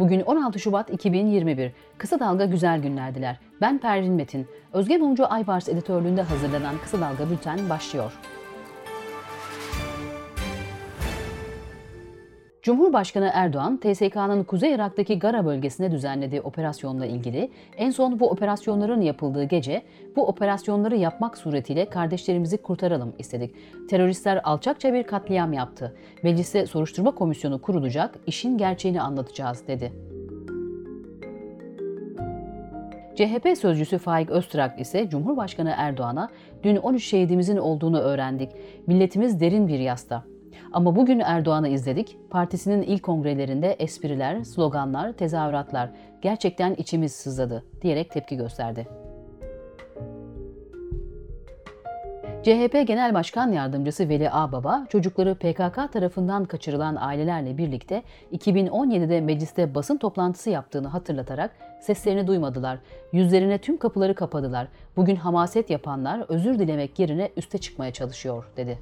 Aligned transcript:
Bugün 0.00 0.20
16 0.20 0.58
Şubat 0.58 0.90
2021. 0.90 1.72
Kısa 1.98 2.20
Dalga 2.20 2.44
güzel 2.44 2.82
günlerdiler. 2.82 3.36
Ben 3.60 3.78
Pervin 3.78 4.12
Metin. 4.12 4.46
Özge 4.72 4.96
Mumcu 4.96 5.26
Aybars 5.26 5.68
editörlüğünde 5.68 6.22
hazırlanan 6.22 6.74
Kısa 6.82 7.00
Dalga 7.00 7.30
Bülten 7.30 7.70
başlıyor. 7.70 8.12
Cumhurbaşkanı 12.62 13.30
Erdoğan, 13.34 13.76
TSK'nın 13.76 14.44
Kuzey 14.44 14.74
Irak'taki 14.74 15.18
Gara 15.18 15.46
bölgesine 15.46 15.90
düzenlediği 15.90 16.40
operasyonla 16.40 17.06
ilgili 17.06 17.50
en 17.76 17.90
son 17.90 18.20
bu 18.20 18.30
operasyonların 18.30 19.00
yapıldığı 19.00 19.44
gece 19.44 19.82
bu 20.16 20.26
operasyonları 20.26 20.96
yapmak 20.96 21.38
suretiyle 21.38 21.84
kardeşlerimizi 21.84 22.56
kurtaralım 22.58 23.14
istedik. 23.18 23.54
Teröristler 23.90 24.40
alçakça 24.44 24.92
bir 24.92 25.02
katliam 25.02 25.52
yaptı. 25.52 25.96
Mecliste 26.22 26.66
soruşturma 26.66 27.10
komisyonu 27.10 27.62
kurulacak, 27.62 28.14
işin 28.26 28.58
gerçeğini 28.58 29.02
anlatacağız 29.02 29.66
dedi. 29.66 29.92
CHP 33.16 33.58
sözcüsü 33.58 33.98
Faik 33.98 34.30
Öztrak 34.30 34.80
ise 34.80 35.08
Cumhurbaşkanı 35.08 35.74
Erdoğan'a 35.76 36.28
dün 36.62 36.76
13 36.76 37.04
şehidimizin 37.04 37.56
olduğunu 37.56 38.00
öğrendik. 38.00 38.52
Milletimiz 38.86 39.40
derin 39.40 39.68
bir 39.68 39.78
yasta. 39.78 40.24
Ama 40.72 40.96
bugün 40.96 41.20
Erdoğan'ı 41.20 41.68
izledik. 41.68 42.16
Partisinin 42.30 42.82
ilk 42.82 43.02
kongrelerinde 43.02 43.72
espriler, 43.72 44.44
sloganlar, 44.44 45.12
tezahüratlar 45.12 45.90
gerçekten 46.22 46.74
içimiz 46.74 47.12
sızladı 47.12 47.64
diyerek 47.82 48.10
tepki 48.10 48.36
gösterdi. 48.36 48.88
CHP 52.42 52.86
Genel 52.86 53.14
Başkan 53.14 53.52
Yardımcısı 53.52 54.08
Veli 54.08 54.30
Ağbaba, 54.30 54.86
çocukları 54.88 55.34
PKK 55.34 55.92
tarafından 55.92 56.44
kaçırılan 56.44 56.96
ailelerle 56.96 57.58
birlikte 57.58 58.02
2017'de 58.32 59.20
mecliste 59.20 59.74
basın 59.74 59.96
toplantısı 59.96 60.50
yaptığını 60.50 60.88
hatırlatarak 60.88 61.50
seslerini 61.80 62.26
duymadılar. 62.26 62.78
Yüzlerine 63.12 63.58
tüm 63.58 63.76
kapıları 63.76 64.14
kapadılar. 64.14 64.68
Bugün 64.96 65.16
hamaset 65.16 65.70
yapanlar 65.70 66.24
özür 66.28 66.58
dilemek 66.58 66.98
yerine 66.98 67.30
üste 67.36 67.58
çıkmaya 67.58 67.92
çalışıyor, 67.92 68.44
dedi. 68.56 68.78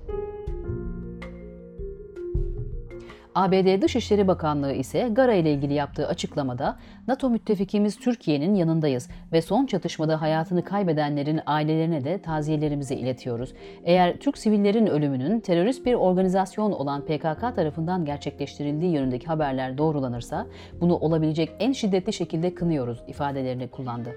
ABD 3.35 3.83
Dışişleri 3.83 4.29
Bakanlığı 4.29 4.73
ise 4.73 5.09
Gara 5.13 5.35
ile 5.35 5.53
ilgili 5.53 5.75
yaptığı 5.75 6.09
açıklamada 6.09 6.77
NATO 7.09 7.31
müttefikimiz 7.31 7.97
Türkiye'nin 7.99 8.55
yanındayız 8.55 9.09
ve 9.33 9.43
son 9.43 9.67
çatışmada 9.67 10.21
hayatını 10.21 10.65
kaybedenlerin 10.65 11.41
ailelerine 11.47 12.05
de 12.05 12.23
taziyelerimizi 12.23 12.95
iletiyoruz. 12.95 13.53
Eğer 13.85 14.17
Türk 14.17 14.39
sivillerin 14.39 14.87
ölümünün 14.87 15.41
terörist 15.41 15.87
bir 15.87 15.95
organizasyon 15.95 16.73
olan 16.73 17.05
PKK 17.05 17.41
tarafından 17.57 18.05
gerçekleştirildiği 18.05 18.93
yönündeki 18.93 19.27
haberler 19.27 19.79
doğrulanırsa 19.79 20.47
bunu 20.81 20.97
olabilecek 20.97 21.51
en 21.59 21.73
şiddetli 21.73 22.13
şekilde 22.13 22.55
kınıyoruz 22.55 23.03
ifadelerini 23.07 23.69
kullandı. 23.69 24.11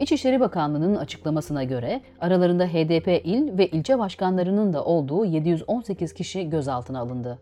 İçişleri 0.00 0.40
Bakanlığı'nın 0.40 0.96
açıklamasına 0.96 1.64
göre 1.64 2.00
aralarında 2.20 2.66
HDP 2.66 3.20
il 3.24 3.58
ve 3.58 3.66
ilçe 3.66 3.98
başkanlarının 3.98 4.72
da 4.72 4.84
olduğu 4.84 5.24
718 5.24 6.12
kişi 6.12 6.50
gözaltına 6.50 7.00
alındı. 7.00 7.38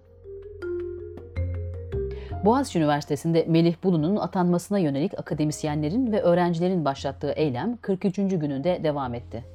Boğaziçi 2.45 2.79
Üniversitesi'nde 2.79 3.45
Melih 3.49 3.75
Bulu'nun 3.85 4.17
atanmasına 4.17 4.79
yönelik 4.79 5.19
akademisyenlerin 5.19 6.13
ve 6.13 6.23
öğrencilerin 6.23 6.85
başlattığı 6.85 7.33
eylem 7.33 7.77
43. 7.77 8.17
gününde 8.17 8.81
devam 8.85 9.15
etti. 9.15 9.54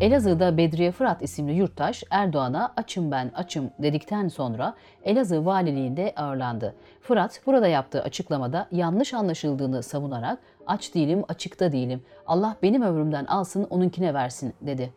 Elazığ'da 0.00 0.56
Bedriye 0.56 0.92
Fırat 0.92 1.22
isimli 1.22 1.52
yurttaş 1.52 2.04
Erdoğan'a 2.10 2.72
açım 2.76 3.10
ben 3.10 3.30
açım 3.34 3.70
dedikten 3.78 4.28
sonra 4.28 4.74
Elazığ 5.04 5.46
valiliğinde 5.46 6.12
ağırlandı. 6.16 6.74
Fırat 7.00 7.40
burada 7.46 7.68
yaptığı 7.68 8.02
açıklamada 8.02 8.68
yanlış 8.72 9.14
anlaşıldığını 9.14 9.82
savunarak 9.82 10.38
aç 10.66 10.94
değilim 10.94 11.24
açıkta 11.28 11.72
değilim 11.72 12.02
Allah 12.26 12.56
benim 12.62 12.82
ömrümden 12.82 13.24
alsın 13.24 13.64
onunkine 13.70 14.14
versin 14.14 14.54
dedi. 14.60 14.92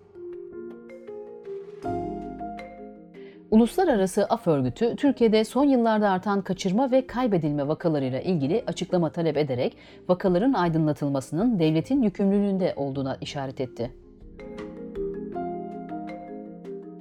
Uluslararası 3.51 4.25
Af 4.25 4.47
Örgütü, 4.47 4.95
Türkiye'de 4.95 5.44
son 5.44 5.63
yıllarda 5.63 6.09
artan 6.09 6.41
kaçırma 6.41 6.91
ve 6.91 7.07
kaybedilme 7.07 7.67
vakalarıyla 7.67 8.19
ilgili 8.19 8.63
açıklama 8.67 9.09
talep 9.09 9.38
ederek 9.38 9.77
vakaların 10.07 10.53
aydınlatılmasının 10.53 11.59
devletin 11.59 12.01
yükümlülüğünde 12.01 12.73
olduğuna 12.75 13.17
işaret 13.21 13.61
etti. 13.61 14.06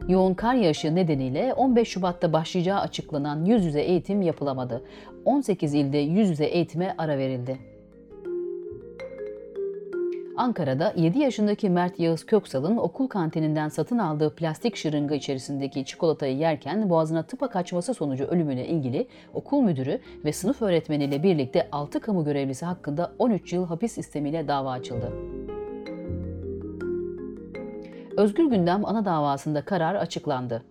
Yoğun 0.09 0.35
kar 0.35 0.55
yağışı 0.55 0.95
nedeniyle 0.95 1.55
15 1.55 1.89
Şubat'ta 1.89 2.33
başlayacağı 2.33 2.81
açıklanan 2.81 3.45
yüz 3.45 3.65
yüze 3.65 3.81
eğitim 3.81 4.23
yapılamadı. 4.23 4.83
18 5.25 5.75
ilde 5.75 5.99
yüz 5.99 6.31
yüze 6.31 6.45
eğitime 6.45 6.95
ara 6.99 7.19
verildi. 7.19 7.59
Ankara'da 10.37 10.93
7 10.97 11.19
yaşındaki 11.19 11.71
Mert 11.71 12.01
Yağız 12.01 12.27
Köksal'ın 12.27 12.77
okul 12.77 13.09
kantininden 13.09 13.69
satın 13.69 13.99
aldığı 13.99 14.35
plastik 14.35 14.77
şırınga 14.77 15.15
içerisindeki 15.15 15.85
çikolatayı 15.85 16.37
yerken 16.37 16.91
boğazına 16.91 17.23
tıpa 17.23 17.51
kaçması 17.51 17.95
sonucu 17.95 18.25
ölümüne 18.25 18.67
ilgili 18.67 19.07
okul 19.35 19.63
müdürü 19.63 20.01
ve 20.25 20.33
sınıf 20.33 20.63
öğretmeniyle 20.63 21.23
birlikte 21.23 21.69
6 21.73 22.01
kamu 22.01 22.25
görevlisi 22.25 22.67
hakkında 22.67 23.13
13 23.19 23.53
yıl 23.53 23.67
hapis 23.67 23.99
istemiyle 23.99 24.49
dava 24.49 24.71
açıldı. 24.71 25.13
Özgür 28.17 28.45
Gündem 28.45 28.85
ana 28.85 29.05
davasında 29.05 29.65
karar 29.65 29.95
açıklandı. 29.95 30.63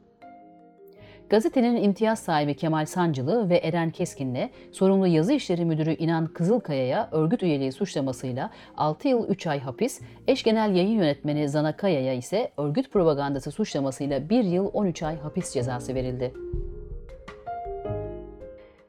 Gazetenin 1.29 1.83
imtiyaz 1.83 2.19
sahibi 2.19 2.55
Kemal 2.55 2.85
Sancılı 2.85 3.49
ve 3.49 3.57
Eren 3.57 3.91
Keskin'le 3.91 4.49
sorumlu 4.71 5.07
yazı 5.07 5.33
işleri 5.33 5.65
müdürü 5.65 5.95
İnan 5.95 6.27
Kızılkaya'ya 6.27 7.09
örgüt 7.11 7.43
üyeliği 7.43 7.71
suçlamasıyla 7.71 8.49
6 8.77 9.07
yıl 9.07 9.27
3 9.27 9.47
ay 9.47 9.59
hapis, 9.59 10.01
eş 10.27 10.43
genel 10.43 10.75
yayın 10.75 10.99
yönetmeni 10.99 11.49
Zana 11.49 11.77
Kaya'ya 11.77 12.13
ise 12.13 12.51
örgüt 12.57 12.91
propagandası 12.91 13.51
suçlamasıyla 13.51 14.29
1 14.29 14.43
yıl 14.43 14.69
13 14.73 15.03
ay 15.03 15.17
hapis 15.19 15.53
cezası 15.53 15.95
verildi. 15.95 16.33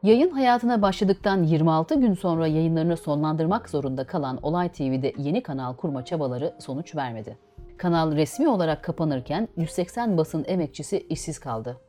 Yayın 0.02 0.30
hayatına 0.30 0.82
başladıktan 0.82 1.42
26 1.42 1.94
gün 1.94 2.14
sonra 2.14 2.46
yayınlarını 2.46 2.96
sonlandırmak 2.96 3.70
zorunda 3.70 4.04
kalan 4.06 4.38
Olay 4.42 4.68
TV'de 4.68 5.12
yeni 5.18 5.42
kanal 5.42 5.76
kurma 5.76 6.04
çabaları 6.04 6.54
sonuç 6.58 6.96
vermedi. 6.96 7.45
Kanal 7.78 8.16
resmi 8.16 8.48
olarak 8.48 8.84
kapanırken 8.84 9.48
180 9.56 10.16
basın 10.16 10.44
emekçisi 10.48 11.06
işsiz 11.08 11.38
kaldı. 11.38 11.80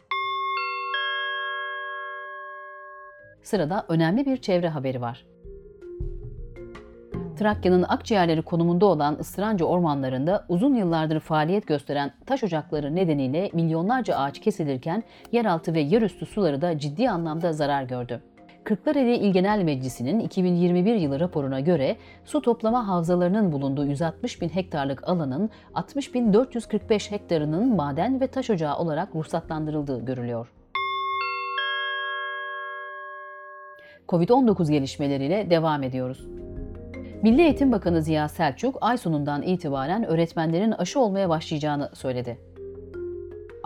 Sırada 3.42 3.86
önemli 3.88 4.26
bir 4.26 4.38
çevre 4.38 4.70
haberi 4.70 5.02
var. 5.02 5.26
Trakya'nın 7.40 7.84
akciğerleri 7.84 8.42
konumunda 8.42 8.86
olan 8.86 9.20
Istırancı 9.20 9.66
ormanlarında 9.66 10.46
uzun 10.50 10.76
yıllardır 10.76 11.20
faaliyet 11.20 11.68
gösteren 11.68 12.14
taş 12.26 12.44
ocakları 12.44 12.96
nedeniyle 12.96 13.50
milyonlarca 13.54 14.16
ağaç 14.16 14.40
kesilirken 14.40 15.04
yeraltı 15.32 15.74
ve 15.74 15.80
yerüstü 15.80 16.26
suları 16.26 16.62
da 16.62 16.80
ciddi 16.80 17.10
anlamda 17.10 17.54
zarar 17.54 17.84
gördü. 17.84 18.22
Kırklareli 18.68 19.16
İl 19.16 19.34
Genel 19.34 19.64
Meclisi'nin 19.64 20.20
2021 20.20 20.96
yılı 20.96 21.20
raporuna 21.20 21.60
göre 21.60 21.98
su 22.26 22.42
toplama 22.42 22.88
havzalarının 22.88 23.52
bulunduğu 23.52 23.86
160 23.86 24.42
bin 24.42 24.50
hektarlık 24.50 25.10
alanın 25.10 25.50
60.445 25.76 27.12
hektarının 27.12 27.76
maden 27.76 28.22
ve 28.22 28.28
taş 28.28 28.50
ocağı 28.50 28.78
olarak 28.78 29.16
ruhsatlandırıldığı 29.16 30.06
görülüyor. 30.06 30.52
Covid-19 34.10 34.72
gelişmeleriyle 34.72 35.50
devam 35.50 35.84
ediyoruz. 35.84 36.28
Milli 37.24 37.42
Eğitim 37.42 37.72
Bakanı 37.72 38.02
Ziya 38.02 38.28
Selçuk, 38.28 38.78
ay 38.82 38.98
sonundan 38.98 39.42
itibaren 39.42 40.04
öğretmenlerin 40.04 40.72
aşı 40.72 41.00
olmaya 41.00 41.30
başlayacağını 41.30 41.90
söyledi 41.94 42.38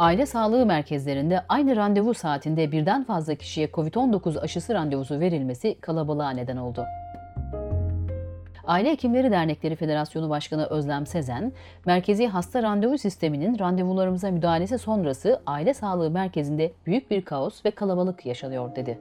aile 0.01 0.25
sağlığı 0.25 0.65
merkezlerinde 0.65 1.41
aynı 1.49 1.75
randevu 1.75 2.13
saatinde 2.13 2.71
birden 2.71 3.03
fazla 3.03 3.35
kişiye 3.35 3.67
COVID-19 3.67 4.39
aşısı 4.39 4.73
randevusu 4.73 5.19
verilmesi 5.19 5.77
kalabalığa 5.81 6.29
neden 6.29 6.57
oldu. 6.57 6.85
Aile 8.63 8.91
Hekimleri 8.91 9.31
Dernekleri 9.31 9.75
Federasyonu 9.75 10.29
Başkanı 10.29 10.65
Özlem 10.65 11.05
Sezen, 11.05 11.53
merkezi 11.85 12.27
hasta 12.27 12.63
randevu 12.63 12.97
sisteminin 12.97 13.59
randevularımıza 13.59 14.31
müdahalesi 14.31 14.77
sonrası 14.77 15.41
aile 15.45 15.73
sağlığı 15.73 16.11
merkezinde 16.11 16.71
büyük 16.85 17.11
bir 17.11 17.21
kaos 17.21 17.65
ve 17.65 17.71
kalabalık 17.71 18.25
yaşanıyor 18.25 18.75
dedi. 18.75 18.99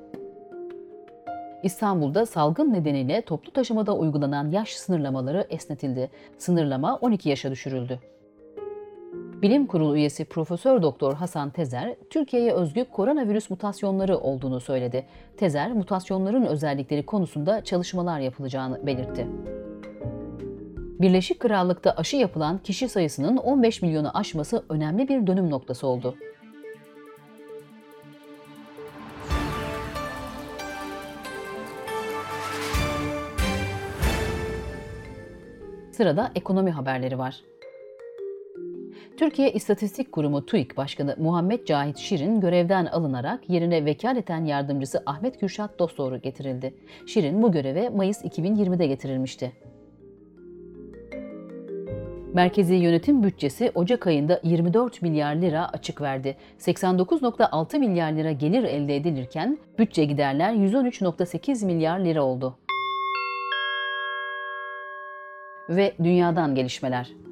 İstanbul'da 1.63 2.27
salgın 2.27 2.73
nedeniyle 2.73 3.23
toplu 3.23 3.53
taşımada 3.53 3.97
uygulanan 3.97 4.51
yaş 4.51 4.73
sınırlamaları 4.73 5.47
esnetildi. 5.51 6.11
Sınırlama 6.39 6.97
12 6.97 7.29
yaşa 7.29 7.51
düşürüldü. 7.51 8.01
Bilim 9.43 9.67
Kurulu 9.67 9.97
üyesi 9.97 10.25
Profesör 10.25 10.83
Doktor 10.83 11.15
Hasan 11.15 11.51
Tezer, 11.51 11.97
Türkiye'ye 12.11 12.53
özgü 12.53 12.85
koronavirüs 12.85 13.51
mutasyonları 13.51 14.19
olduğunu 14.19 14.61
söyledi. 14.61 15.07
Tezer, 15.37 15.73
mutasyonların 15.73 16.47
özellikleri 16.47 17.07
konusunda 17.07 17.65
çalışmalar 17.65 18.21
yapılacağını 18.21 18.87
belirtti. 18.87 19.27
Birleşik 21.01 21.41
Krallık'ta 21.41 21.91
aşı 21.91 22.17
yapılan 22.17 22.59
kişi 22.59 22.89
sayısının 22.89 23.37
15 23.37 23.83
milyonu 23.83 24.19
aşması 24.19 24.65
önemli 24.69 25.09
bir 25.09 25.27
dönüm 25.27 25.51
noktası 25.51 25.87
oldu. 25.87 26.15
Sırada 35.93 36.31
ekonomi 36.35 36.71
haberleri 36.71 37.19
var. 37.19 37.41
Türkiye 39.21 39.53
İstatistik 39.53 40.13
Kurumu 40.13 40.47
TÜİK 40.47 40.77
Başkanı 40.77 41.17
Muhammed 41.19 41.67
Cahit 41.67 41.99
Şirin 41.99 42.41
görevden 42.41 42.87
alınarak 42.87 43.51
yerine 43.51 43.85
vekaleten 43.85 44.45
yardımcısı 44.45 45.03
Ahmet 45.07 45.41
Kürşat 45.41 45.79
Dostoğru 45.79 46.21
getirildi. 46.21 46.75
Şirin 47.07 47.43
bu 47.43 47.53
göreve 47.53 47.89
Mayıs 47.89 48.25
2020'de 48.25 48.87
getirilmişti. 48.87 49.53
Merkezi 52.35 52.75
yönetim 52.75 53.23
bütçesi 53.23 53.73
Ocak 53.75 54.07
ayında 54.07 54.41
24 54.43 55.03
milyar 55.03 55.35
lira 55.35 55.69
açık 55.69 56.01
verdi. 56.01 56.37
89.6 56.59 57.79
milyar 57.79 58.13
lira 58.13 58.33
gelir 58.33 58.65
elde 58.65 58.97
edilirken 58.97 59.59
bütçe 59.79 60.05
giderler 60.05 60.53
113.8 60.53 61.67
milyar 61.67 61.99
lira 61.99 62.23
oldu. 62.23 62.59
Ve 65.69 65.93
dünyadan 66.03 66.55
gelişmeler. 66.55 67.30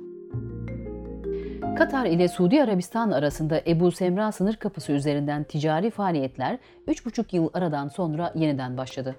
Katar 1.78 2.06
ile 2.06 2.28
Suudi 2.28 2.62
Arabistan 2.62 3.10
arasında 3.10 3.60
Ebu 3.66 3.92
Semra 3.92 4.32
sınır 4.32 4.56
kapısı 4.56 4.92
üzerinden 4.92 5.44
ticari 5.44 5.90
faaliyetler 5.90 6.58
3,5 6.88 7.36
yıl 7.36 7.50
aradan 7.54 7.88
sonra 7.88 8.32
yeniden 8.34 8.76
başladı. 8.76 9.16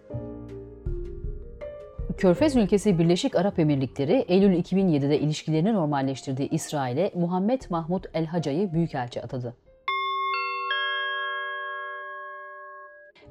Körfez 2.17 2.55
ülkesi 2.55 2.99
Birleşik 2.99 3.35
Arap 3.35 3.59
Emirlikleri, 3.59 4.25
Eylül 4.27 4.53
2007'de 4.63 5.19
ilişkilerini 5.19 5.73
normalleştirdiği 5.73 6.49
İsrail'e 6.49 7.11
Muhammed 7.15 7.61
Mahmud 7.69 8.03
El-Haca'yı 8.13 8.73
büyükelçi 8.73 9.21
atadı. 9.21 9.55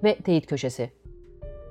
Ve 0.05 0.15
teyit 0.15 0.47
köşesi. 0.47 0.91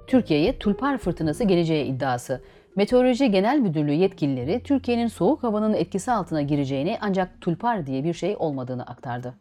Türkiye'ye 0.07 0.59
tulpar 0.59 0.97
fırtınası 0.97 1.43
geleceği 1.43 1.85
iddiası. 1.85 2.41
Meteoroloji 2.77 3.31
Genel 3.31 3.59
Müdürlüğü 3.59 3.93
yetkilileri 3.93 4.63
Türkiye'nin 4.63 5.07
soğuk 5.07 5.43
havanın 5.43 5.73
etkisi 5.73 6.11
altına 6.11 6.41
gireceğini 6.41 6.97
ancak 7.01 7.41
tulpar 7.41 7.87
diye 7.87 8.03
bir 8.03 8.13
şey 8.13 8.35
olmadığını 8.39 8.83
aktardı. 8.83 9.33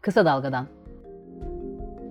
Kısa 0.00 0.24
Dalga'dan 0.24 0.66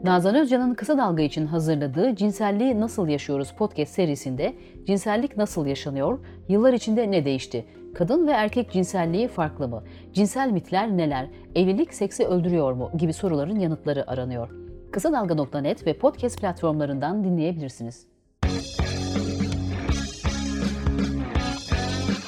Nazan 0.04 0.36
Özcan'ın 0.36 0.74
Kısa 0.74 0.98
Dalga 0.98 1.24
için 1.24 1.46
hazırladığı 1.46 2.16
Cinselliği 2.16 2.80
Nasıl 2.80 3.08
Yaşıyoruz 3.08 3.52
podcast 3.52 3.94
serisinde 3.94 4.54
cinsellik 4.88 5.38
nasıl 5.38 5.66
yaşanıyor, 5.66 6.20
yıllar 6.50 6.74
içinde 6.74 7.12
ne 7.12 7.26
değişti, 7.26 7.66
kadın 7.94 8.28
ve 8.28 8.32
erkek 8.32 8.72
cinselliği 8.72 9.28
farklı 9.28 9.68
mı, 9.68 9.84
cinsel 10.14 10.52
mitler 10.52 10.98
neler, 10.98 11.28
evlilik 11.56 11.94
seksi 11.94 12.26
öldürüyor 12.26 12.74
mu 12.74 12.92
gibi 12.98 13.14
soruların 13.14 13.60
yanıtları 13.60 14.12
aranıyor. 14.12 14.65
Kısa 14.96 15.12
Dalga.net 15.12 15.88
ve 15.88 15.98
podcast 15.98 16.40
platformlarından 16.40 17.24
dinleyebilirsiniz. 17.24 18.08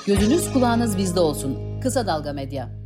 Gözünüz 0.08 0.54
kulağınız 0.54 0.98
bizde 0.98 1.20
olsun. 1.20 1.80
Kısa 1.82 2.08
Dalga 2.08 2.34
Medya. 2.34 2.77